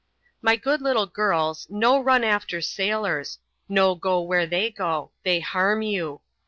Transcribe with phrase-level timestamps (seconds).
[0.41, 3.37] "My good little girls, no run after sailors—
[3.79, 6.21] no go where they go; they harm you.